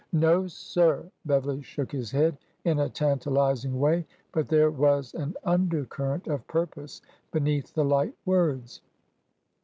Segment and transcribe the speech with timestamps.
[0.29, 6.25] "No, sir!" Beverly shook his head in a tantalizing way, but there was an undercurrent
[6.25, 8.81] of purpose beneath the light words.